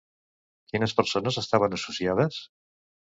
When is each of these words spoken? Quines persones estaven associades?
Quines 0.71 0.95
persones 0.99 1.37
estaven 1.41 1.77
associades? 1.79 2.41